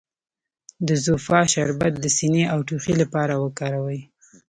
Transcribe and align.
د 0.87 0.89
زوفا 1.03 1.39
شربت 1.53 1.93
د 1.99 2.05
سینې 2.17 2.43
او 2.53 2.59
ټوخي 2.67 2.93
لپاره 3.01 3.33
وکاروئ 3.43 4.01